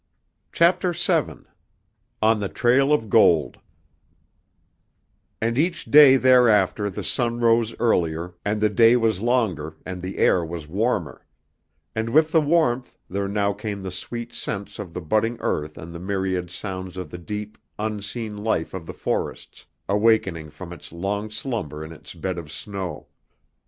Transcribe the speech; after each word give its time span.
CHAPTER 0.51 0.93
VII 0.93 1.45
ON 2.23 2.39
THE 2.39 2.49
TRAIL 2.49 2.91
OF 2.91 3.07
GOLD 3.07 3.59
And 5.39 5.59
each 5.59 5.85
day 5.85 6.17
thereafter 6.17 6.89
the 6.89 7.03
sun 7.03 7.39
rose 7.39 7.75
earlier, 7.79 8.33
and 8.43 8.59
the 8.61 8.69
day 8.71 8.95
was 8.95 9.21
longer, 9.21 9.77
and 9.85 10.01
the 10.01 10.17
air 10.17 10.43
was 10.43 10.67
warmer; 10.67 11.23
and 11.93 12.09
with 12.09 12.31
the 12.31 12.41
warmth 12.41 12.97
there 13.11 13.27
now 13.27 13.53
came 13.53 13.83
the 13.83 13.91
sweet 13.91 14.33
scents 14.33 14.79
of 14.79 14.95
the 14.95 15.01
budding 15.01 15.37
earth 15.39 15.77
and 15.77 15.93
the 15.93 15.99
myriad 15.99 16.49
sounds 16.49 16.97
of 16.97 17.11
the 17.11 17.19
deep, 17.19 17.59
unseen 17.77 18.37
life 18.37 18.73
of 18.73 18.87
the 18.87 18.95
forests, 18.95 19.67
awakening 19.87 20.49
from 20.49 20.73
its 20.73 20.91
long 20.91 21.29
slumber 21.29 21.85
in 21.85 21.91
its 21.91 22.15
bed 22.15 22.39
of 22.39 22.51
snow. 22.51 23.05